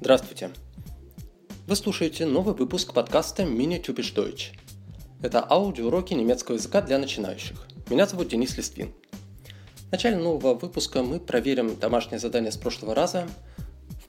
Здравствуйте! 0.00 0.50
Вы 1.66 1.76
слушаете 1.76 2.26
новый 2.26 2.54
выпуск 2.54 2.92
подкаста 2.92 3.44
Mini 3.44 3.80
Typisch 3.80 4.14
Deutsch. 4.14 4.50
Это 5.22 5.42
аудиоуроки 5.48 6.12
немецкого 6.12 6.56
языка 6.56 6.82
для 6.82 6.98
начинающих. 6.98 7.66
Меня 7.88 8.06
зовут 8.06 8.28
Денис 8.28 8.54
Листвин. 8.58 8.92
В 9.88 9.92
начале 9.92 10.16
нового 10.16 10.52
выпуска 10.52 11.02
мы 11.02 11.18
проверим 11.20 11.76
домашнее 11.76 12.18
задание 12.18 12.52
с 12.52 12.58
прошлого 12.58 12.94
раза. 12.94 13.26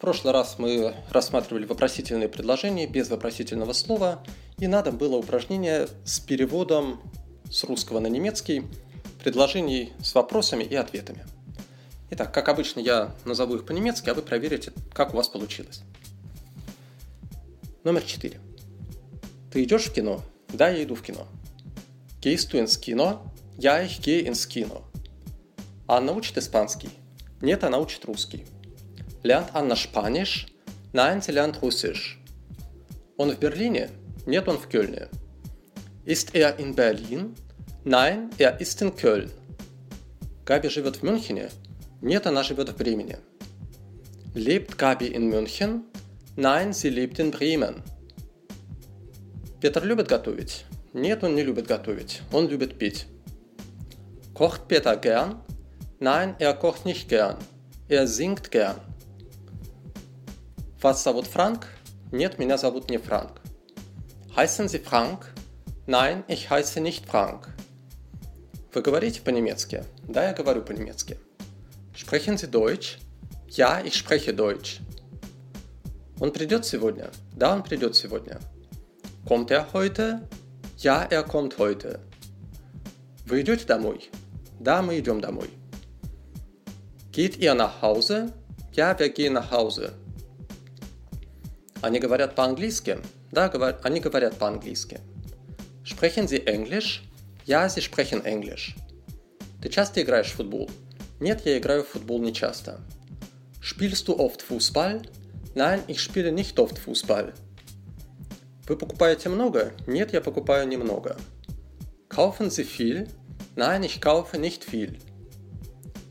Прошлый 0.03 0.33
раз 0.33 0.59
мы 0.59 0.93
рассматривали 1.11 1.63
вопросительные 1.63 2.27
предложения 2.27 2.85
без 2.85 3.09
вопросительного 3.09 3.71
слова, 3.71 4.21
и 4.57 4.67
надо 4.67 4.91
было 4.91 5.15
упражнение 5.15 5.87
с 6.03 6.19
переводом 6.19 6.99
с 7.49 7.63
русского 7.63 8.01
на 8.01 8.07
немецкий 8.07 8.63
предложений 9.23 9.93
с 10.03 10.13
вопросами 10.13 10.65
и 10.65 10.75
ответами. 10.75 11.25
Итак, 12.11 12.33
как 12.33 12.49
обычно, 12.49 12.81
я 12.81 13.15
назову 13.23 13.55
их 13.55 13.65
по-немецки, 13.65 14.09
а 14.09 14.13
вы 14.13 14.23
проверите, 14.23 14.73
как 14.91 15.13
у 15.13 15.15
вас 15.15 15.29
получилось. 15.29 15.83
Номер 17.85 18.01
4. 18.01 18.41
Ты 19.53 19.63
идешь 19.63 19.85
в 19.85 19.93
кино? 19.93 20.19
Да, 20.49 20.67
я 20.67 20.83
иду 20.83 20.95
в 20.95 21.01
кино. 21.01 21.27
Gehst 22.19 22.51
du 22.51 22.61
ins 22.61 22.77
Kino? 22.77 23.21
Ja, 23.57 23.81
ich 23.81 24.01
gehe 24.01 24.19
ins 24.19 24.49
Kino. 24.49 24.81
Анна 25.87 26.11
учит 26.11 26.37
испанский? 26.37 26.89
Нет, 27.39 27.63
она 27.63 27.77
учит 27.77 28.03
русский. 28.03 28.45
Lernt 29.22 29.54
Anna 29.54 29.76
Spanisch? 29.76 30.46
Nein, 30.92 31.20
sie 31.20 31.32
lernt 31.32 31.60
Russisch. 31.62 32.18
Он 33.16 33.30
в 33.30 33.38
Берлине? 33.38 33.90
Нет, 34.26 34.48
он 34.48 34.58
в 34.58 34.68
Кёльне. 34.68 35.08
Ist 36.04 36.34
er 36.34 36.58
in 36.58 36.74
Berlin? 36.74 37.34
Nein, 37.84 38.30
er 38.38 38.60
ist 38.60 38.80
in 38.82 38.94
Köln. 38.94 39.30
Габи 40.44 40.68
живет 40.68 40.96
в 40.96 41.02
Мюнхене? 41.02 41.50
Нет, 42.00 42.26
она 42.26 42.42
живет 42.42 42.70
в 42.70 42.76
Бремене. 42.76 43.18
Lebt 44.34 44.78
Gabi 44.78 45.08
in 45.08 45.28
München? 45.28 45.84
Nein, 46.36 46.72
sie 46.72 46.90
lebt 46.90 47.18
in 47.18 47.30
Bremen. 47.30 47.82
Петр 49.60 49.84
любит 49.84 50.06
готовить? 50.06 50.64
Нет, 50.92 51.24
он 51.24 51.34
не 51.34 51.42
любит 51.42 51.66
готовить. 51.66 52.22
Он 52.32 52.48
любит 52.48 52.78
пить. 52.78 53.06
Kocht 54.34 54.68
Peter 54.68 54.96
gern? 54.96 55.40
Nein, 55.98 56.36
er 56.38 56.54
kocht 56.54 56.84
nicht 56.84 57.08
gern. 57.08 57.36
Er 57.88 58.06
singt 58.06 58.50
gern. 58.50 58.76
Вас 60.82 61.02
зовут 61.02 61.26
Франк? 61.26 61.66
Нет, 62.12 62.38
меня 62.38 62.56
зовут 62.56 62.90
не 62.90 62.98
Франк. 62.98 63.40
Heißen 64.36 64.68
Sie 64.68 64.80
Frank? 64.80 65.32
Nein, 65.86 66.22
ich 66.28 66.50
heiße 66.50 66.80
nicht 66.80 67.06
Frank. 67.06 67.48
Вы 68.72 68.82
говорите 68.82 69.20
по-немецки? 69.20 69.84
Да, 70.06 70.28
я 70.28 70.32
говорю 70.32 70.62
по-немецки. 70.62 71.18
Sprechen 71.94 72.36
Sie 72.36 72.48
Deutsch? 72.48 72.98
Ja, 73.48 73.80
ich 73.80 73.96
spreche 73.96 74.32
Deutsch. 74.32 74.80
Он 76.20 76.32
придет 76.32 76.64
сегодня? 76.64 77.10
Да, 77.32 77.54
он 77.54 77.62
придет 77.62 77.96
сегодня. 77.96 78.38
Kommt 79.26 79.50
er 79.50 79.72
heute? 79.72 80.28
Ja, 80.76 81.04
er 81.10 81.24
kommt 81.24 81.58
heute. 81.58 82.00
Вы 83.26 83.42
идете 83.42 83.66
домой? 83.66 84.10
Да, 84.60 84.82
мы 84.82 84.98
идем 84.98 85.20
домой. 85.20 85.50
Geht 87.12 87.36
ihr 87.38 87.54
nach 87.54 87.82
Hause? 87.82 88.32
Ja, 88.72 88.98
wir 88.98 89.08
gehen 89.08 89.32
nach 89.32 89.50
Hause. 89.50 89.94
Они 91.83 91.99
говорят 91.99 92.33
по-английски? 92.33 92.99
Да, 93.33 93.51
они 93.83 93.99
говорят 93.99 94.37
по-английски. 94.37 95.01
Sprechen 95.83 96.29
Sie 96.29 96.45
Englisch? 96.45 97.01
Ja, 97.45 97.67
sie 97.67 97.81
sprechen 97.81 98.23
Englisch. 98.23 98.73
Ты 99.61 99.67
часто 99.67 100.01
играешь 100.01 100.31
в 100.31 100.35
футбол? 100.35 100.69
Нет, 101.19 101.41
я 101.43 101.57
играю 101.57 101.83
в 101.83 101.89
футбол 101.89 102.19
не 102.21 102.33
часто. 102.33 102.79
Spielst 103.61 104.07
du 104.07 104.17
oft 104.17 104.41
Fußball? 104.49 105.05
Nein, 105.55 105.83
ich 105.87 105.99
spiele 105.99 106.31
nicht 106.31 106.57
oft 106.57 106.77
Fußball. 106.77 107.33
Вы 108.65 108.77
покупаете 108.77 109.27
много? 109.27 109.73
Нет, 109.85 110.13
я 110.13 110.21
покупаю 110.21 110.65
немного. 110.65 111.17
Kaufen 112.07 112.49
Sie 112.49 112.63
viel? 112.63 113.09
Nein, 113.57 113.83
ich 113.83 113.99
kaufe 113.99 114.37
nicht 114.37 114.63
viel. 114.63 114.97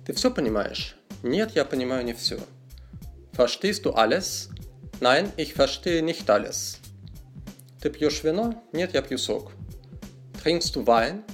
Ты 0.05 0.13
все 0.13 0.31
понимаешь? 0.31 0.97
Нет, 1.23 1.53
я 1.55 1.65
понимаю 1.65 2.05
не 2.05 2.13
все. 2.13 2.39
Verstehst 3.33 3.87
du 3.87 3.95
alles? 3.95 4.51
Nein, 5.03 5.33
ich 5.37 5.53
verstehe 5.55 6.01
nicht 6.01 6.31
alles. 6.31 6.79
Ты 7.81 7.91
пьешь 7.91 8.23
вино? 8.23 8.63
Нет, 8.73 8.95
я 8.95 9.03
пью 9.03 9.19
сок. 9.19 9.51
Trinkst 10.41 10.77
du 10.77 10.87
Wein? 10.87 11.25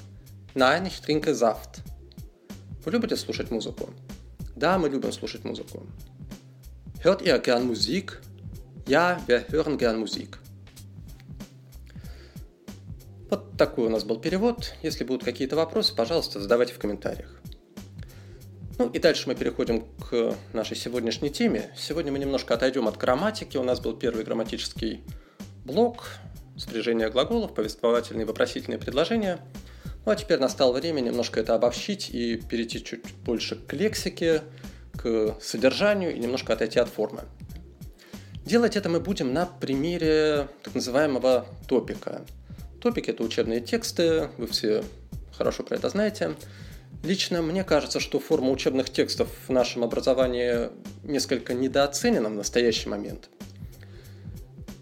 Nein, 0.54 0.86
ich 0.86 1.02
trinke 1.02 1.34
Saft. 1.34 1.82
Вы 2.82 2.92
любите 2.92 3.14
слушать 3.16 3.50
музыку? 3.50 3.90
Да, 4.56 4.78
мы 4.78 4.88
любим 4.88 5.12
слушать 5.12 5.44
музыку. 5.44 5.86
Hört 7.04 7.20
ihr 7.20 7.38
gern 7.40 7.66
Musik? 7.66 8.22
Ja, 8.86 9.22
wir 9.26 9.46
hören 9.50 9.76
gern 9.76 9.98
Musik. 9.98 10.38
Вот 13.28 13.58
такой 13.58 13.88
у 13.88 13.90
нас 13.90 14.02
был 14.02 14.18
перевод. 14.18 14.72
Если 14.82 15.04
будут 15.04 15.24
какие-то 15.24 15.56
вопросы, 15.56 15.94
пожалуйста, 15.94 16.40
задавайте 16.40 16.72
в 16.72 16.78
комментариях. 16.78 17.38
Ну 18.78 18.88
и 18.88 18.98
дальше 18.98 19.24
мы 19.26 19.34
переходим 19.34 19.84
к 20.08 20.34
нашей 20.52 20.76
сегодняшней 20.76 21.30
теме. 21.30 21.70
Сегодня 21.76 22.12
мы 22.12 22.18
немножко 22.18 22.54
отойдем 22.54 22.88
от 22.88 22.96
грамматики. 22.96 23.56
У 23.56 23.64
нас 23.64 23.80
был 23.80 23.94
первый 23.96 24.24
грамматический 24.24 25.02
блок, 25.64 26.10
спряжение 26.56 27.10
глаголов, 27.10 27.54
повествовательные 27.54 28.24
и 28.24 28.26
вопросительные 28.26 28.78
предложения– 28.78 29.40
ну 30.08 30.12
а 30.12 30.16
теперь 30.16 30.38
настало 30.38 30.72
время 30.72 31.02
немножко 31.02 31.38
это 31.38 31.54
обобщить 31.54 32.08
и 32.08 32.36
перейти 32.36 32.82
чуть 32.82 33.12
больше 33.26 33.56
к 33.56 33.74
лексике, 33.74 34.40
к 34.96 35.36
содержанию 35.38 36.14
и 36.16 36.18
немножко 36.18 36.54
отойти 36.54 36.78
от 36.78 36.88
формы. 36.88 37.24
Делать 38.46 38.76
это 38.76 38.88
мы 38.88 39.00
будем 39.00 39.34
на 39.34 39.44
примере 39.44 40.48
так 40.62 40.74
называемого 40.74 41.46
топика. 41.68 42.22
Топик– 42.80 43.08
это 43.10 43.22
учебные 43.22 43.60
тексты, 43.60 44.30
вы 44.38 44.46
все 44.46 44.82
хорошо 45.36 45.62
про 45.62 45.74
это 45.76 45.90
знаете. 45.90 46.36
Лично 47.02 47.42
мне 47.42 47.64
кажется, 47.64 48.00
что 48.00 48.18
форма 48.18 48.50
учебных 48.50 48.90
текстов 48.90 49.28
в 49.46 49.52
нашем 49.52 49.84
образовании 49.84 50.70
несколько 51.04 51.54
недооценена 51.54 52.28
в 52.28 52.34
настоящий 52.34 52.88
момент– 52.88 53.28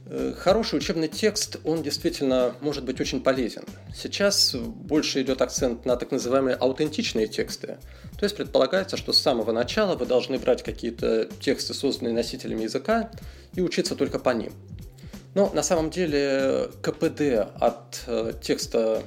Э, 0.09 0.35
хороший 0.37 0.79
учебный 0.79 1.09
текст, 1.09 1.57
он 1.65 1.83
действительно 1.83 2.55
может 2.61 2.85
быть 2.85 3.01
очень 3.01 3.21
полезен. 3.21 3.65
Сейчас 3.95 4.55
больше 4.55 5.23
идет 5.23 5.43
акцент 5.43 5.85
на 5.85 5.97
так 5.97 6.13
называемые 6.13 6.55
аутентичные 6.55 7.27
тексты. 7.27 7.79
То 8.17 8.25
есть 8.25 8.37
предполагается, 8.37 8.97
что 8.97 9.13
с 9.13 9.21
самого 9.21 9.51
начала 9.51 9.97
вы 9.97 10.07
должны 10.07 10.39
брать 10.39 10.63
какие-то 10.63 11.29
тексты, 11.41 11.75
созданные 11.75 12.15
носителями 12.15 12.63
языка, 12.63 13.11
и 13.55 13.61
учиться 13.61 13.97
только 13.97 14.21
по 14.21 14.31
ним. 14.31 14.53
Но 15.35 15.51
на 15.53 15.65
самом 15.65 15.91
деле 15.91 16.71
КПД 16.83 17.51
от 17.61 18.05
э, 18.07 18.33
текста, 18.41 19.03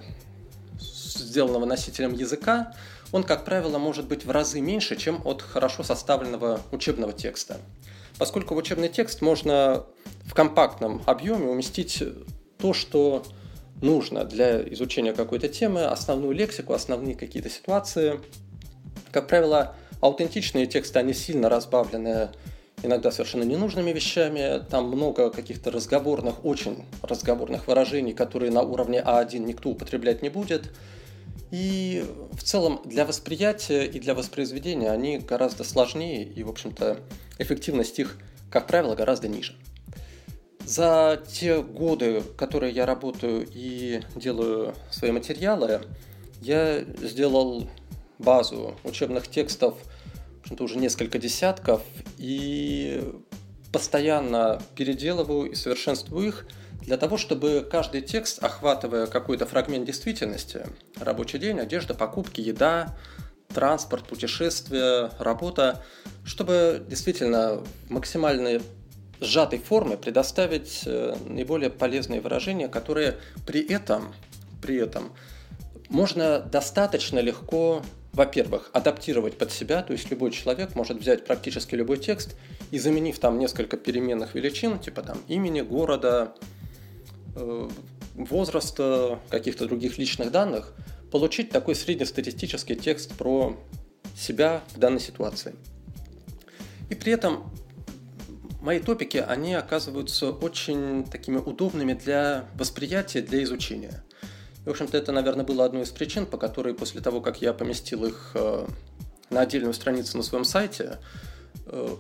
сделанного 0.79 1.65
носителем 1.65 2.13
языка, 2.13 2.73
он, 3.11 3.23
как 3.23 3.45
правило, 3.45 3.77
может 3.77 4.07
быть 4.07 4.25
в 4.25 4.31
разы 4.31 4.61
меньше, 4.61 4.95
чем 4.95 5.21
от 5.25 5.41
хорошо 5.41 5.83
составленного 5.83 6.61
учебного 6.71 7.13
текста. 7.13 7.57
Поскольку 8.17 8.53
в 8.53 8.57
учебный 8.57 8.89
текст 8.89 9.21
можно 9.21 9.85
в 10.25 10.33
компактном 10.33 11.01
объеме 11.05 11.47
уместить 11.47 12.03
то, 12.57 12.73
что 12.73 13.23
нужно 13.81 14.25
для 14.25 14.61
изучения 14.73 15.13
какой-то 15.13 15.47
темы, 15.47 15.85
основную 15.85 16.33
лексику, 16.33 16.73
основные 16.73 17.15
какие-то 17.15 17.49
ситуации. 17.49 18.19
Как 19.11 19.27
правило, 19.27 19.75
аутентичные 20.01 20.67
тексты, 20.67 20.99
они 20.99 21.13
сильно 21.13 21.49
разбавлены 21.49 22.29
иногда 22.83 23.11
совершенно 23.11 23.43
ненужными 23.43 23.91
вещами. 23.91 24.63
Там 24.69 24.87
много 24.87 25.29
каких-то 25.29 25.71
разговорных, 25.71 26.45
очень 26.45 26.85
разговорных 27.01 27.67
выражений, 27.67 28.13
которые 28.13 28.51
на 28.51 28.61
уровне 28.61 29.01
А1 29.05 29.39
никто 29.39 29.69
употреблять 29.69 30.21
не 30.21 30.29
будет. 30.29 30.71
И 31.51 32.05
в 32.31 32.43
целом 32.43 32.81
для 32.85 33.05
восприятия 33.05 33.85
и 33.85 33.99
для 33.99 34.13
воспроизведения 34.13 34.91
они 34.91 35.17
гораздо 35.17 35.63
сложнее, 35.63 36.23
и, 36.23 36.43
в 36.43 36.49
общем-то, 36.49 36.99
эффективность 37.39 37.97
их, 37.99 38.17
как 38.51 38.67
правило, 38.67 38.95
гораздо 38.95 39.27
ниже. 39.27 39.55
За 40.65 41.21
те 41.27 41.61
годы, 41.63 42.21
которые 42.37 42.73
я 42.73 42.85
работаю 42.85 43.47
и 43.51 44.01
делаю 44.15 44.75
свои 44.91 45.11
материалы, 45.11 45.81
я 46.41 46.83
сделал 47.01 47.67
базу 48.19 48.75
учебных 48.83 49.27
текстов, 49.27 49.75
в 50.37 50.41
общем-то, 50.41 50.63
уже 50.63 50.77
несколько 50.77 51.17
десятков, 51.17 51.81
и 52.17 53.03
постоянно 53.71 54.61
переделываю 54.75 55.51
и 55.51 55.55
совершенствую 55.55 56.27
их 56.27 56.47
для 56.89 56.97
того, 56.97 57.17
чтобы 57.17 57.67
каждый 57.69 58.01
текст, 58.01 58.43
охватывая 58.43 59.05
какой-то 59.05 59.45
фрагмент 59.45 59.85
действительности, 59.85 60.65
рабочий 60.99 61.37
день, 61.37 61.59
одежда, 61.59 61.93
покупки, 61.93 62.41
еда, 62.41 62.97
транспорт, 63.53 64.07
путешествие, 64.07 65.11
работа, 65.19 65.83
чтобы 66.25 66.83
действительно 66.89 67.61
максимально 67.89 68.59
сжатой 69.21 69.59
формы 69.59 69.97
предоставить 69.97 70.81
э, 70.87 71.15
наиболее 71.27 71.69
полезные 71.69 72.21
выражения, 72.21 72.67
которые 72.67 73.17
при 73.45 73.61
этом, 73.61 74.11
при 74.59 74.77
этом 74.77 75.13
можно 75.89 76.39
достаточно 76.39 77.19
легко, 77.19 77.83
во-первых, 78.13 78.71
адаптировать 78.73 79.37
под 79.37 79.51
себя, 79.51 79.83
то 79.83 79.93
есть 79.93 80.09
любой 80.09 80.31
человек 80.31 80.73
может 80.73 80.97
взять 80.97 81.23
практически 81.23 81.75
любой 81.75 81.99
текст 81.99 82.35
и 82.71 82.79
заменив 82.79 83.19
там 83.19 83.37
несколько 83.37 83.77
переменных 83.77 84.33
величин, 84.33 84.79
типа 84.79 85.03
там 85.03 85.19
имени, 85.27 85.61
города, 85.61 86.33
возраста, 88.15 89.19
каких-то 89.29 89.65
других 89.65 89.97
личных 89.97 90.31
данных, 90.31 90.73
получить 91.11 91.49
такой 91.49 91.75
среднестатистический 91.75 92.75
текст 92.75 93.13
про 93.15 93.57
себя 94.15 94.61
в 94.73 94.79
данной 94.79 94.99
ситуации. 94.99 95.55
И 96.89 96.95
при 96.95 97.13
этом 97.13 97.51
мои 98.61 98.79
топики, 98.79 99.17
они 99.17 99.53
оказываются 99.53 100.31
очень 100.31 101.05
такими 101.05 101.37
удобными 101.37 101.93
для 101.93 102.45
восприятия, 102.55 103.21
для 103.21 103.43
изучения. 103.43 104.03
И, 104.65 104.67
в 104.67 104.71
общем-то, 104.71 104.97
это, 104.97 105.11
наверное, 105.11 105.45
было 105.45 105.65
одной 105.65 105.83
из 105.83 105.89
причин, 105.89 106.25
по 106.25 106.37
которой 106.37 106.73
после 106.73 107.01
того, 107.01 107.21
как 107.21 107.41
я 107.41 107.53
поместил 107.53 108.05
их 108.05 108.31
э, 108.33 108.67
на 109.29 109.41
отдельную 109.41 109.73
страницу 109.73 110.17
на 110.17 110.23
своем 110.23 110.43
сайте, 110.43 110.99
э, 111.65 111.95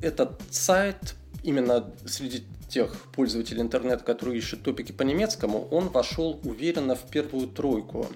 этот 0.00 0.40
сайт 0.50 1.14
именно 1.44 1.92
среди 2.06 2.44
тех 2.68 2.92
пользователей 3.12 3.60
интернета, 3.60 4.02
которые 4.02 4.38
ищут 4.38 4.62
топики 4.62 4.92
по 4.92 5.02
немецкому, 5.02 5.68
он 5.70 5.88
вошел 5.88 6.40
уверенно 6.42 6.96
в 6.96 7.04
первую 7.10 7.46
тройку 7.46 8.08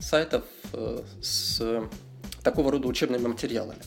сайтов 0.00 0.44
э, 0.72 1.02
с 1.20 1.62
такого 2.42 2.72
рода 2.72 2.88
учебными 2.88 3.26
материалами. 3.26 3.80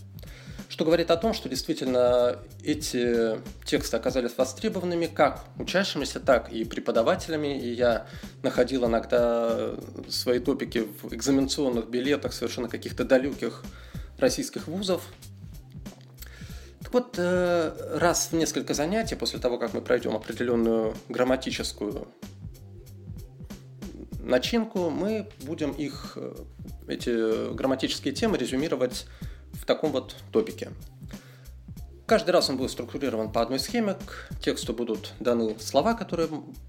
Что 0.69 0.85
говорит 0.85 1.11
о 1.11 1.17
том, 1.17 1.33
что 1.33 1.49
действительно 1.49 2.39
эти 2.63 3.37
тексты 3.65 3.97
оказались 3.97 4.31
востребованными 4.37 5.05
как 5.05 5.43
учащимися, 5.59 6.21
так 6.21 6.49
и 6.49 6.63
преподавателями. 6.63 7.59
И 7.59 7.73
я 7.73 8.07
находил 8.41 8.85
иногда 8.85 9.71
свои 10.07 10.39
топики 10.39 10.87
в 11.01 11.13
экзаменационных 11.13 11.89
билетах 11.89 12.31
совершенно 12.31 12.69
каких-то 12.69 13.03
далеких 13.03 13.63
российских 14.17 14.69
вузов. 14.69 15.03
Вот, 16.91 17.15
э, 17.17 17.97
раз 17.97 18.27
в 18.31 18.35
несколько 18.35 18.73
занятий, 18.73 19.15
после 19.15 19.39
того, 19.39 19.57
как 19.57 19.73
мы 19.73 19.81
пройдем 19.81 20.13
определенную 20.13 20.93
грамматическую 21.07 22.07
начинку, 24.19 24.89
мы 24.89 25.29
будем 25.43 25.71
их, 25.71 26.13
э, 26.17 26.35
эти 26.87 27.53
грамматические 27.53 28.13
темы 28.13 28.37
резюмировать 28.37 29.05
в 29.53 29.65
таком 29.65 29.91
вот 29.91 30.15
топике. 30.31 30.71
Каждый 32.05 32.31
раз 32.31 32.49
он 32.49 32.57
будет 32.57 32.71
структурирован 32.71 33.31
по 33.31 33.41
одной 33.41 33.59
схеме, 33.59 33.93
к 33.93 34.37
тексту 34.41 34.73
будут 34.73 35.13
даны 35.21 35.55
слова, 35.59 35.93
которые 35.93 36.27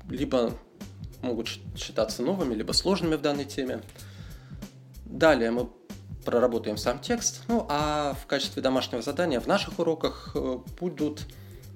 либо 0.09 0.53
могут 1.21 1.49
считаться 1.77 2.23
новыми, 2.23 2.55
либо 2.55 2.71
сложными 2.71 3.17
в 3.17 3.23
данной 3.23 3.45
теме. 3.45 3.83
Далее 5.05 5.51
мы 5.51 5.69
проработаем 6.25 6.77
сам 6.77 6.99
текст, 6.99 7.43
ну 7.49 7.67
а 7.69 8.15
в 8.21 8.27
качестве 8.27 8.63
домашнего 8.63 9.03
задания 9.03 9.41
в 9.41 9.47
наших 9.47 9.79
уроках 9.79 10.31
э, 10.35 10.59
будут 10.81 11.27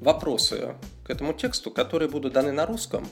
вопросы 0.00 0.74
к 1.04 1.10
этому 1.10 1.32
тексту, 1.32 1.70
которые 1.70 2.08
будут 2.08 2.32
даны 2.32 2.52
на 2.52 2.66
русском. 2.66 3.06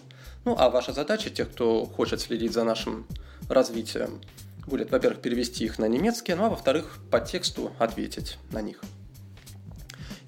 Ну 0.45 0.55
а 0.59 0.71
ваша 0.71 0.93
задача, 0.93 1.31
тех, 1.31 1.51
кто 1.51 1.87
хочет 1.87 2.21
следить 2.21 2.53
за 2.53 2.65
нашим 2.65 3.07
развитием, 3.49 4.21
будет, 4.67 4.91
во-первых, 4.91 5.21
перевести 5.21 5.65
их 5.65 5.79
на 5.79 5.87
немецкий, 5.87 6.35
ну 6.35 6.47
а 6.47 6.49
во-вторых, 6.51 6.99
по 7.11 7.21
тексту 7.21 7.73
ответить 7.79 8.39
на 8.51 8.61
них. 8.63 8.81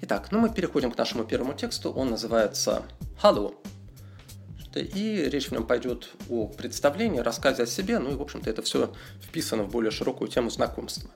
Итак, 0.01 0.27
ну 0.31 0.39
мы 0.39 0.49
переходим 0.49 0.91
к 0.91 0.97
нашему 0.97 1.23
первому 1.23 1.53
тексту. 1.53 1.91
Он 1.91 2.09
называется 2.09 2.83
«Hallo». 3.21 3.55
И 4.81 5.29
речь 5.29 5.47
в 5.47 5.51
нем 5.51 5.65
пойдет 5.65 6.09
о 6.29 6.47
представлении, 6.47 7.19
рассказе 7.19 7.63
о 7.63 7.65
себе, 7.65 7.99
ну 7.99 8.11
и, 8.11 8.15
в 8.15 8.21
общем-то, 8.21 8.49
это 8.49 8.61
все 8.61 8.93
вписано 9.21 9.63
в 9.63 9.71
более 9.71 9.91
широкую 9.91 10.29
тему 10.29 10.49
знакомства. 10.49 11.09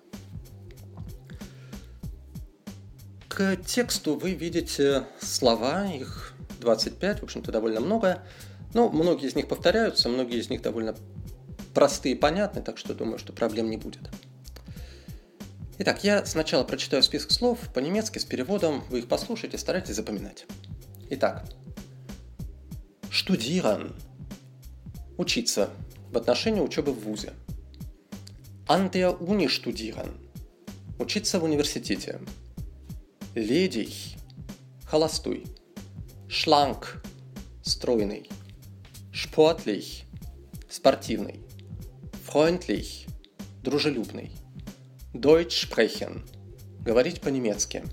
К 3.28 3.56
тексту 3.58 4.16
вы 4.16 4.34
видите 4.34 5.06
слова, 5.20 5.86
их 5.86 6.34
25, 6.60 7.22
в 7.22 7.24
общем-то, 7.24 7.52
довольно 7.52 7.80
много. 7.80 8.24
Но 8.74 8.90
многие 8.90 9.28
из 9.28 9.36
них 9.36 9.48
повторяются, 9.48 10.08
многие 10.10 10.40
из 10.40 10.50
них 10.50 10.62
довольно 10.62 10.96
простые 11.74 12.16
и 12.16 12.18
понятные, 12.18 12.64
так 12.64 12.78
что 12.78 12.94
думаю, 12.94 13.18
что 13.18 13.34
проблем 13.34 13.70
не 13.70 13.78
будет. 13.78 14.10
Итак, 15.80 16.04
я 16.04 16.26
сначала 16.26 16.64
прочитаю 16.64 17.02
список 17.02 17.32
слов 17.32 17.60
по-немецки 17.74 18.20
с 18.20 18.26
переводом, 18.26 18.84
вы 18.90 19.00
их 19.00 19.08
послушайте, 19.08 19.58
старайтесь 19.58 19.96
запоминать. 19.96 20.46
Итак, 21.10 21.46
штудиран– 23.22 23.94
учиться 25.20 25.70
в 26.12 26.18
отношении 26.18 26.60
учебы 26.60 26.92
в 26.92 27.02
ВУЗе. 27.02 27.34
Der 28.68 29.16
Uni 29.20 29.46
studieren– 29.46 30.10
учиться 30.98 31.40
в 31.40 31.44
университете. 31.44 32.20
Ледий– 33.36 34.18
холостой. 34.88 35.46
Schlank– 36.28 37.00
стройный. 37.62 38.28
Sportlich– 39.14 40.06
спортивный 40.68 41.42
freundlich– 42.28 43.06
дружелюбный. 43.64 44.32
Deutsch 45.14 45.70
sprechen– 45.70 46.24
говорить 46.84 47.22
по-немецки. 47.22 47.84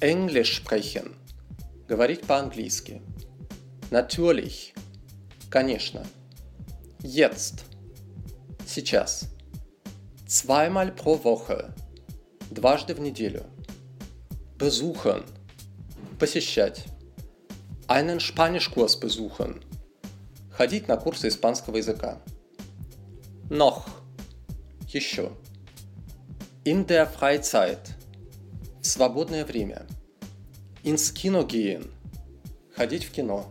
Englisch 0.00 0.62
sprechen– 0.62 1.14
говорить 1.88 2.22
по-английски. 2.22 3.02
Natürlich– 3.90 4.72
конечно. 5.50 6.06
Jetzt– 7.02 7.64
сейчас. 8.66 9.28
Zweimal 10.28 10.94
pro 10.94 11.24
Woche– 11.24 11.74
дважды 12.50 12.94
в 12.94 13.00
неделю. 13.00 13.44
Besuchen– 14.56 15.24
посещать. 16.20 16.84
Einen 17.88 18.20
Spanischkurs 18.20 18.96
besuchen– 19.00 19.64
ходить 20.52 20.86
на 20.86 20.96
курсы 20.96 21.26
испанского 21.26 21.78
языка. 21.78 22.22
Noch. 23.48 23.86
Еще. 24.86 25.32
In 26.64 26.86
der 26.86 27.08
Freizeit. 27.08 27.96
В 28.80 28.86
свободное 28.86 29.44
время. 29.44 29.84
Ins 30.84 31.12
Kino 31.12 31.44
gehen. 31.44 31.90
Ходить 32.76 33.04
в 33.04 33.10
кино. 33.10 33.50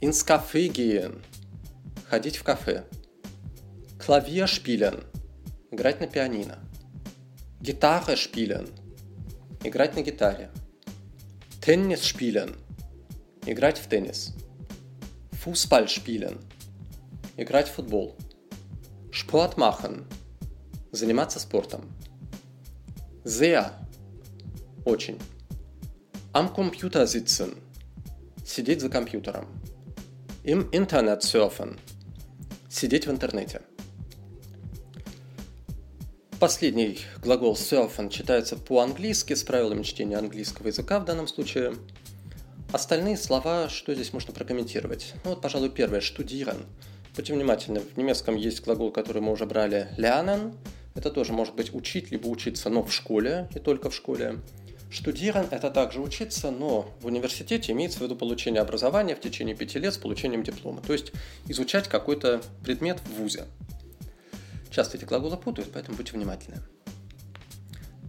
Gehen. 0.00 1.22
Ходить 2.08 2.36
в 2.36 2.44
кафе. 2.44 2.84
Spielen. 3.98 5.04
Играть 5.72 6.00
на 6.00 6.06
пианино. 6.06 6.58
Gitarre 7.60 8.14
spielen. 8.14 8.70
Играть 9.64 9.96
на 9.96 10.02
гитаре. 10.02 10.50
Tennis 11.60 12.02
spielen. 12.02 12.56
Играть 13.44 13.78
в 13.78 13.88
теннис. 13.88 14.34
Fußball 15.44 15.86
spielen. 15.86 16.40
Играть 17.36 17.68
в 17.68 17.72
футбол. 17.72 18.16
Sport 19.10 19.56
machen. 19.56 20.04
Заниматься 20.92 21.40
спортом. 21.40 21.82
Sehr. 23.24 23.72
Очень. 24.84 25.18
Am 26.32 26.54
Computer 26.54 27.04
sitzen. 27.04 27.58
Сидеть 28.46 28.80
за 28.80 28.88
компьютером. 28.88 29.57
Im 30.48 30.70
Internet 30.72 31.22
surfen. 31.22 31.76
Сидеть 32.70 33.06
в 33.06 33.10
интернете. 33.10 33.60
Последний 36.40 37.00
глагол 37.22 37.52
surfen 37.52 38.08
читается 38.08 38.56
по-английски 38.56 39.34
с 39.34 39.42
правилами 39.42 39.82
чтения 39.82 40.16
английского 40.16 40.68
языка 40.68 41.00
в 41.00 41.04
данном 41.04 41.28
случае. 41.28 41.74
Остальные 42.72 43.18
слова, 43.18 43.68
что 43.68 43.94
здесь 43.94 44.14
можно 44.14 44.32
прокомментировать? 44.32 45.12
Ну 45.22 45.32
вот, 45.32 45.42
пожалуй, 45.42 45.68
первое, 45.68 46.00
штудиран. 46.00 46.64
Будьте 47.14 47.34
внимательны, 47.34 47.80
в 47.80 47.98
немецком 47.98 48.34
есть 48.34 48.64
глагол, 48.64 48.90
который 48.90 49.20
мы 49.20 49.32
уже 49.32 49.44
брали, 49.44 49.88
lernen. 49.98 50.54
Это 50.94 51.10
тоже 51.10 51.34
может 51.34 51.56
быть 51.56 51.74
учить, 51.74 52.10
либо 52.10 52.26
учиться, 52.26 52.70
но 52.70 52.82
в 52.82 52.90
школе, 52.90 53.50
и 53.54 53.58
только 53.58 53.90
в 53.90 53.94
школе. 53.94 54.38
Штудиран– 54.90 55.48
это 55.50 55.70
также 55.70 56.00
учиться, 56.00 56.50
но 56.50 56.94
в 57.00 57.06
университете 57.06 57.72
имеется 57.72 57.98
в 57.98 58.02
виду 58.02 58.16
получение 58.16 58.62
образования 58.62 59.14
в 59.14 59.20
течение 59.20 59.54
пяти 59.54 59.78
лет 59.78 59.94
с 59.94 59.98
получением 59.98 60.42
диплома. 60.42 60.80
То 60.80 60.94
есть 60.94 61.12
изучать 61.46 61.88
какой-то 61.88 62.40
предмет 62.64 63.00
в 63.00 63.20
ВУЗе. 63.20 63.44
Часто 64.70 64.96
эти 64.96 65.04
глаголы 65.04 65.36
путают, 65.36 65.70
поэтому 65.72 65.96
будьте 65.96 66.12
внимательны. 66.12 66.58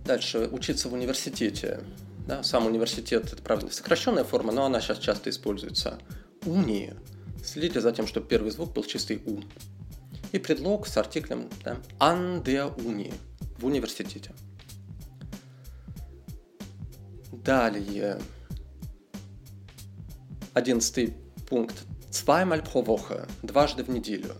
Дальше 0.05 0.47
учиться 0.51 0.87
в 0.89 0.93
университете. 0.93 1.81
Да, 2.27 2.43
сам 2.43 2.65
университет– 2.65 3.33
это, 3.33 3.41
правда, 3.41 3.71
сокращенная 3.71 4.23
форма, 4.23 4.51
но 4.51 4.65
она 4.65 4.79
сейчас 4.79 4.99
часто 4.99 5.29
используется. 5.29 5.99
Уни 6.45 6.93
Следите 7.43 7.81
за 7.81 7.91
тем, 7.91 8.07
чтобы 8.07 8.27
первый 8.27 8.51
звук 8.51 8.73
был 8.73 8.83
чистый 8.83 9.21
«у». 9.25 9.39
И 10.31 10.39
предлог 10.39 10.87
с 10.87 10.95
артиклем 10.97 11.49
да, 11.63 11.77
«an 11.99 12.43
der 12.43 12.75
Uni»– 12.77 13.13
в 13.57 13.65
университете. 13.65 14.31
Далее. 17.31 18.19
Одиннадцатый 20.53 21.13
пункт. 21.47 21.85
Zweimal 22.11 22.63
pro 22.63 22.85
Woche. 22.85 23.29
Дважды 23.43 23.83
в 23.83 23.89
неделю. 23.89 24.33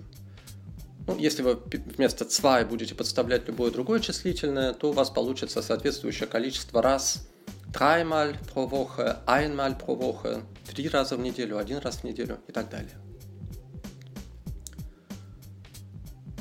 Ну, 1.08 1.18
если 1.18 1.42
вы 1.42 1.56
вместо 1.98 2.26
zwei 2.26 2.66
будете 2.66 2.94
подставлять 2.94 3.48
любое 3.48 3.72
другое 3.72 4.00
числительное, 4.00 4.74
то 4.74 4.90
у 4.90 4.94
вас 4.94 5.10
получится 5.10 5.62
соответствующее 5.62 6.28
количество 6.28 6.82
раз. 6.82 7.28
Dreimal 7.72 8.36
pro 8.52 8.70
Woche, 8.70 9.18
einmal 9.26 9.80
pro 9.80 9.98
Woche, 9.98 10.44
три 10.66 10.90
раза 10.90 11.18
в 11.18 11.20
неделю, 11.20 11.58
один 11.58 11.78
раз 11.78 11.98
в 11.98 12.04
неделю 12.04 12.40
и 12.48 12.52
так 12.52 12.70
далее. 12.70 12.98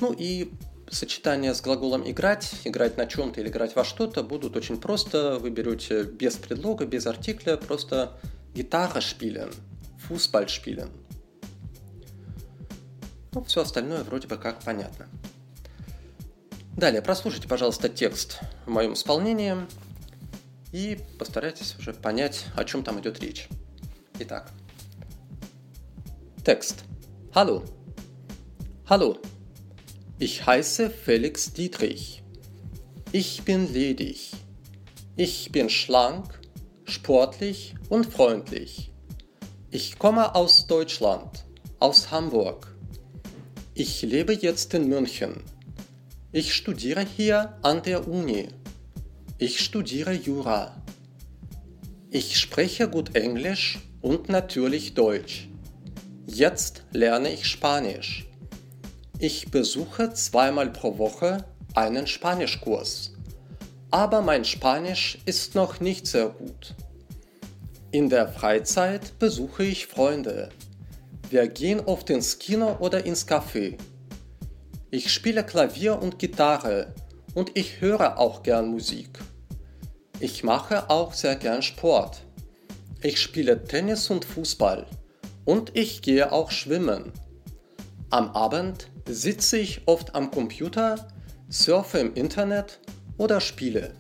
Ну 0.01 0.15
и 0.17 0.51
сочетания 0.91 1.55
с 1.55 1.61
глаголом 1.61 2.09
играть, 2.09 2.51
играть 2.65 2.97
на 2.97 3.07
чем-то 3.07 3.41
или 3.41 3.49
играть 3.49 3.77
во 3.77 3.85
что-то 3.85 4.23
будут 4.23 4.57
очень 4.57 4.81
просто. 4.81 5.39
Вы 5.39 5.51
берете 5.51 6.05
без 6.05 6.37
предлога, 6.37 6.87
без 6.87 7.07
артикля, 7.07 7.57
просто 7.57 8.19
гитара 8.55 9.01
шпилен, 9.01 9.53
фусбаль 9.99 10.49
шпилен. 10.49 10.91
Ну, 13.33 13.45
все 13.45 13.63
остальное 13.63 14.03
вроде 14.05 14.27
бы 14.27 14.37
как 14.37 14.61
понятно. 14.61 15.09
Далее, 16.77 17.03
прослушайте, 17.03 17.49
пожалуйста, 17.49 17.89
текст 17.89 18.41
в 18.65 18.71
моем 18.71 18.95
исполнении 18.95 19.57
и 20.73 21.01
постарайтесь 21.19 21.77
уже 21.79 21.93
понять, 21.93 22.47
о 22.55 22.65
чем 22.65 22.83
там 22.83 23.01
идет 23.01 23.21
речь. 23.21 23.49
Итак, 24.21 24.51
текст. 26.45 26.85
Hallo. 27.33 27.69
Hallo. 28.89 29.21
Ich 30.21 30.47
heiße 30.47 30.91
Felix 30.91 31.53
Dietrich. 31.53 32.25
Ich 33.13 33.43
bin 33.43 33.73
ledig. 33.73 34.33
Ich 35.15 35.53
bin 35.53 35.71
schlank, 35.71 36.41
sportlich 36.83 37.77
und 37.89 38.05
freundlich. 38.05 38.91
Ich 39.71 39.97
komme 39.97 40.35
aus 40.35 40.67
Deutschland, 40.67 41.45
aus 41.79 42.11
Hamburg. 42.11 42.75
Ich 43.75 44.03
lebe 44.03 44.33
jetzt 44.33 44.75
in 44.75 44.89
München. 44.89 45.45
Ich 46.33 46.53
studiere 46.53 47.07
hier 47.07 47.57
an 47.63 47.85
der 47.85 48.09
Uni. 48.09 48.49
Ich 49.39 49.61
studiere 49.61 50.15
Jura. 50.15 50.83
Ich 52.11 52.41
spreche 52.41 52.89
gut 52.89 53.15
Englisch 53.15 53.79
und 54.01 54.29
natürlich 54.29 54.95
Deutsch. 54.95 55.49
Jetzt 56.27 56.83
lerne 56.91 57.33
ich 57.33 57.47
Spanisch. 57.47 58.28
Ich 59.21 59.51
besuche 59.51 60.13
zweimal 60.13 60.71
pro 60.71 60.97
Woche 60.97 61.45
einen 61.75 62.07
Spanischkurs. 62.07 63.15
Aber 63.91 64.23
mein 64.23 64.45
Spanisch 64.45 65.19
ist 65.25 65.57
noch 65.57 65.81
nicht 65.81 66.07
sehr 66.07 66.29
gut. 66.29 66.77
In 67.91 68.11
der 68.11 68.29
Freizeit 68.29 69.19
besuche 69.19 69.65
ich 69.65 69.89
Freunde. 69.89 70.51
Wir 71.31 71.49
gehen 71.49 71.81
oft 71.81 72.11
ins 72.11 72.39
Kino 72.39 72.77
oder 72.79 73.07
ins 73.07 73.27
Café. 73.27 73.77
Ich 74.93 75.13
spiele 75.13 75.43
Klavier 75.43 76.01
und 76.01 76.21
Gitarre 76.21 76.95
und 77.35 77.51
ich 77.59 77.81
höre 77.81 78.19
auch 78.19 78.45
gern 78.45 78.69
Musik. 78.69 79.19
Ich 80.21 80.45
mache 80.45 80.91
auch 80.91 81.13
sehr 81.13 81.35
gern 81.35 81.63
Sport. 81.63 82.23
Ich 83.03 83.21
spiele 83.21 83.65
Tennis 83.65 84.11
und 84.11 84.25
Fußball 84.25 84.87
und 85.45 85.77
ich 85.77 86.03
gehe 86.03 86.31
auch 86.31 86.53
schwimmen. 86.53 87.13
Am 88.11 88.31
Abend 88.31 88.89
sitze 89.09 89.59
ich 89.59 89.81
oft 89.87 90.15
am 90.15 90.31
Computer, 90.31 91.09
surfe 91.49 91.99
im 91.99 92.15
Интернет 92.15 92.79
oder 93.17 93.41
spiele. 93.41 93.93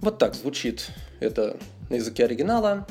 Вот 0.00 0.18
так 0.18 0.34
звучит 0.34 0.90
это 1.20 1.56
на 1.90 1.96
языке 1.96 2.24
оригинала. 2.24 2.86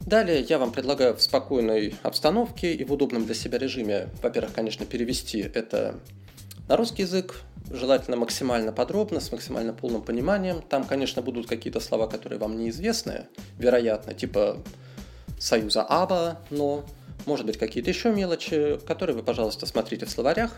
Далее 0.00 0.40
я 0.40 0.58
вам 0.58 0.72
предлагаю 0.72 1.16
в 1.16 1.22
спокойной 1.22 1.94
обстановке 2.02 2.74
и 2.74 2.84
в 2.84 2.92
удобном 2.92 3.24
для 3.24 3.34
себя 3.34 3.58
режиме, 3.58 4.08
во-первых, 4.20 4.52
конечно, 4.52 4.84
перевести 4.84 5.38
это 5.40 5.94
на 6.68 6.76
русский 6.76 7.02
язык, 7.02 7.42
желательно 7.70 8.16
максимально 8.16 8.72
подробно, 8.72 9.20
с 9.20 9.30
максимально 9.30 9.72
полным 9.72 10.02
пониманием. 10.02 10.60
Там, 10.60 10.84
конечно, 10.84 11.22
будут 11.22 11.46
какие-то 11.46 11.78
слова, 11.78 12.08
которые 12.08 12.38
вам 12.40 12.58
неизвестны, 12.58 13.28
вероятно, 13.58 14.12
типа 14.12 14.58
союза 15.42 15.82
«аба», 15.82 16.38
но 16.50 16.84
может 17.26 17.46
быть 17.46 17.58
какие-то 17.58 17.90
еще 17.90 18.12
мелочи, 18.12 18.78
которые 18.86 19.16
вы, 19.16 19.22
пожалуйста, 19.22 19.66
смотрите 19.66 20.06
в 20.06 20.10
словарях. 20.10 20.52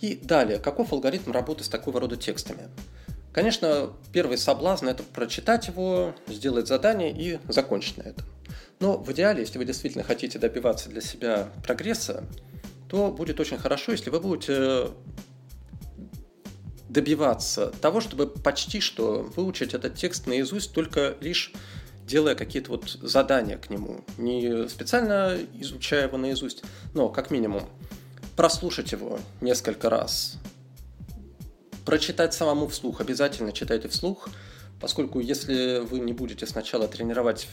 И 0.00 0.16
далее, 0.16 0.58
каков 0.58 0.92
алгоритм 0.92 1.30
работы 1.30 1.64
с 1.64 1.68
такого 1.68 2.00
рода 2.00 2.16
текстами? 2.16 2.68
Конечно, 3.32 3.90
первый 4.12 4.38
соблазн– 4.38 4.88
это 4.88 5.02
прочитать 5.02 5.68
его, 5.68 6.14
сделать 6.28 6.66
задание 6.66 7.12
и 7.12 7.38
закончить 7.48 7.98
на 7.98 8.02
этом. 8.02 8.24
Но 8.80 8.96
в 8.96 9.12
идеале, 9.12 9.40
если 9.40 9.58
вы 9.58 9.64
действительно 9.64 10.04
хотите 10.04 10.38
добиваться 10.38 10.88
для 10.88 11.00
себя 11.00 11.50
прогресса, 11.62 12.24
то 12.88 13.10
будет 13.10 13.38
очень 13.40 13.58
хорошо, 13.58 13.92
если 13.92 14.10
вы 14.10 14.20
будете 14.20 14.88
добиваться 16.88 17.72
того, 17.80 18.00
чтобы 18.00 18.28
почти 18.28 18.80
что 18.80 19.22
выучить 19.22 19.74
этот 19.74 19.96
текст 19.96 20.26
наизусть 20.26 20.72
только 20.72 21.16
лишь 21.20 21.52
делая 22.06 22.34
какие-то 22.34 22.70
вот 22.70 22.98
задания 23.02 23.56
к 23.58 23.70
нему. 23.70 24.04
Не 24.18 24.68
специально 24.68 25.36
изучая 25.54 26.06
его 26.06 26.18
наизусть, 26.18 26.62
но 26.92 27.08
как 27.08 27.30
минимум 27.30 27.62
прослушать 28.36 28.92
его 28.92 29.18
несколько 29.40 29.90
раз. 29.90 30.36
Прочитать 31.84 32.34
самому 32.34 32.68
вслух. 32.68 33.00
Обязательно 33.00 33.52
читайте 33.52 33.88
вслух, 33.88 34.28
поскольку 34.80 35.20
если 35.20 35.80
вы 35.80 36.00
не 36.00 36.12
будете 36.12 36.46
сначала 36.46 36.88
тренировать 36.88 37.48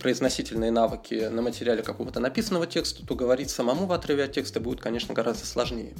произносительные 0.00 0.70
навыки 0.70 1.28
на 1.28 1.42
материале 1.42 1.82
какого-то 1.82 2.20
написанного 2.20 2.66
текста, 2.66 3.04
то 3.04 3.14
говорить 3.14 3.50
самому 3.50 3.86
в 3.86 3.92
отрыве 3.92 4.24
от 4.24 4.32
текста 4.32 4.60
будет, 4.60 4.80
конечно, 4.80 5.12
гораздо 5.14 5.44
сложнее. 5.44 5.94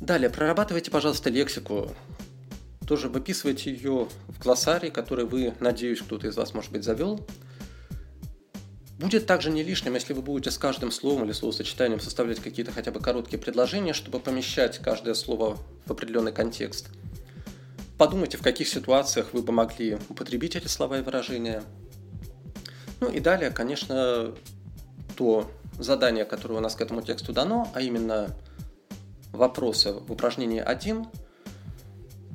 Далее, 0.00 0.30
прорабатывайте, 0.30 0.90
пожалуйста, 0.90 1.30
лексику 1.30 1.90
тоже 2.86 3.08
выписывайте 3.08 3.72
ее 3.72 4.08
в 4.28 4.38
глоссарий, 4.38 4.90
который 4.90 5.24
вы, 5.24 5.54
надеюсь, 5.60 6.00
кто-то 6.00 6.28
из 6.28 6.36
вас, 6.36 6.54
может 6.54 6.72
быть, 6.72 6.84
завел. 6.84 7.26
Будет 8.98 9.26
также 9.26 9.50
не 9.50 9.62
лишним, 9.62 9.94
если 9.94 10.14
вы 10.14 10.22
будете 10.22 10.50
с 10.50 10.56
каждым 10.56 10.90
словом 10.90 11.24
или 11.24 11.32
словосочетанием 11.32 12.00
составлять 12.00 12.40
какие-то 12.40 12.72
хотя 12.72 12.92
бы 12.92 13.00
короткие 13.00 13.38
предложения, 13.38 13.92
чтобы 13.92 14.20
помещать 14.20 14.78
каждое 14.78 15.14
слово 15.14 15.58
в 15.84 15.90
определенный 15.90 16.32
контекст. 16.32 16.88
Подумайте, 17.98 18.38
в 18.38 18.42
каких 18.42 18.68
ситуациях 18.68 19.32
вы 19.32 19.42
бы 19.42 19.52
могли 19.52 19.98
употребить 20.08 20.56
эти 20.56 20.68
слова 20.68 20.98
и 20.98 21.02
выражения. 21.02 21.62
Ну 23.00 23.10
и 23.10 23.20
далее, 23.20 23.50
конечно, 23.50 24.34
то 25.16 25.50
задание, 25.78 26.24
которое 26.24 26.54
у 26.54 26.60
нас 26.60 26.74
к 26.74 26.80
этому 26.80 27.02
тексту 27.02 27.32
дано, 27.32 27.70
а 27.74 27.82
именно 27.82 28.34
вопросы 29.32 29.92
в 29.92 30.12
упражнении 30.12 30.60
1– 30.60 31.06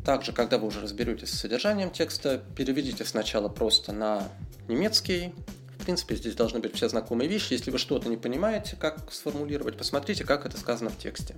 также, 0.04 0.34
когда 0.34 0.58
вы 0.58 0.68
уже 0.68 0.82
разберетесь 0.82 1.30
с 1.30 1.40
содержанием 1.40 1.92
текста, 1.92 2.44
переведите 2.56 3.06
сначала 3.06 3.50
просто 3.50 3.92
на 3.92 4.28
немецкий. 4.68 5.34
В 5.78 5.84
принципе, 5.84 6.16
здесь 6.16 6.36
должны 6.36 6.60
быть 6.60 6.76
все 6.76 6.90
знакомые 6.90 7.28
вещи. 7.28 7.54
Если 7.54 7.72
вы 7.72 7.78
что-то 7.78 8.10
не 8.10 8.18
понимаете, 8.18 8.76
как 8.76 9.12
сформулировать, 9.12 9.78
посмотрите, 9.78 10.24
как 10.24 10.46
это 10.46 10.58
сказано 10.58 10.90
в 10.90 10.98
тексте. 10.98 11.36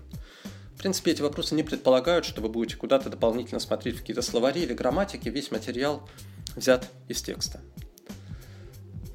В 0.75 0.79
принципе, 0.79 1.12
эти 1.12 1.22
вопросы 1.22 1.55
не 1.55 1.63
предполагают, 1.63 2.25
что 2.25 2.41
вы 2.41 2.50
будете 2.50 2.75
куда-то 2.75 3.10
дополнительно 3.10 3.60
смотреть 3.60 3.96
в 3.96 4.00
какие-то 4.00 4.22
словари 4.22 4.63
или 4.63 4.74
грамматики. 4.74 5.29
Весь 5.29 5.51
материал 5.51 6.08
взят 6.55 6.89
из 7.08 7.22
текста. 7.22 7.62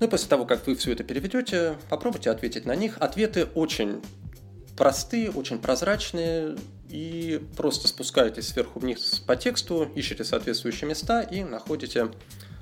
Ну 0.01 0.07
и 0.07 0.11
после 0.11 0.29
того, 0.29 0.45
как 0.45 0.67
вы 0.67 0.77
все 0.77 0.93
это 0.93 1.05
переведете, 1.05 1.77
попробуйте 1.91 2.31
ответить 2.31 2.65
на 2.65 2.77
них. 2.77 2.97
Ответы 3.01 3.47
очень 3.47 4.01
простые, 4.79 5.33
очень 5.33 5.59
прозрачные, 5.59 6.57
и 6.89 7.45
просто 7.57 7.89
спускаетесь 7.89 8.49
сверху 8.49 8.79
вниз 8.79 9.21
по 9.27 9.35
тексту, 9.35 9.91
ищете 9.97 10.23
соответствующие 10.23 10.89
места 10.89 11.21
и 11.21 11.43
находите 11.43 12.13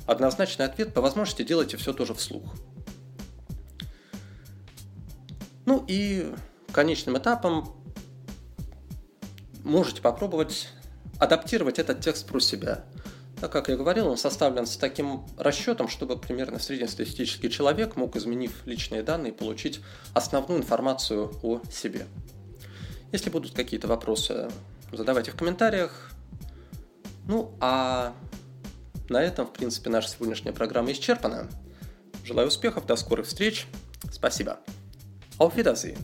однозначный 0.07 0.65
ответ. 0.65 0.95
По 0.95 1.03
возможности 1.03 1.43
делайте 1.43 1.77
все 1.77 1.93
тоже 1.93 2.15
вслух. 2.15 2.55
Ну 5.67 5.85
и 5.87 6.33
конечным 6.73 7.19
этапом 7.19 7.77
можете 9.63 10.01
попробовать 10.01 10.69
адаптировать 11.19 11.79
этот 11.79 12.01
текст 12.01 12.27
про 12.27 12.41
себя. 12.41 12.85
Так 13.41 13.53
как 13.53 13.69
я 13.69 13.77
говорил, 13.77 14.09
он 14.09 14.17
составлен 14.17 14.67
с 14.67 14.77
таким 14.77 15.27
расчетом, 15.37 15.89
чтобы 15.89 16.17
примерно 16.19 16.59
среднестатистический 16.59 17.51
человек 17.51 17.97
мог, 17.97 18.17
изменив 18.17 18.67
личные 18.67 19.03
данные, 19.03 19.33
получить 19.33 19.81
основную 20.15 20.61
информацию 20.61 21.33
о 21.43 21.61
себе. 21.71 22.07
Если 23.13 23.29
будут 23.29 23.55
какие-то 23.55 23.89
вопросы, 23.89 24.49
задавайте 24.91 25.33
в 25.33 25.37
комментариях. 25.37 26.11
Ну, 27.29 27.55
а 27.61 28.15
на 29.09 29.23
этом, 29.23 29.47
в 29.47 29.53
принципе, 29.53 29.91
наша 29.91 30.09
сегодняшняя 30.09 30.53
программа 30.53 30.93
исчерпана. 30.93 31.49
Желаю 32.25 32.49
успехов, 32.49 32.87
до 32.87 32.97
скорых 32.97 33.27
встреч. 33.27 33.67
Спасибо. 34.11 34.59
Auf 35.39 35.57
Wiedersehen. 35.57 35.99